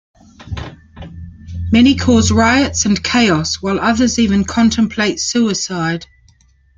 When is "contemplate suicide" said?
4.45-6.07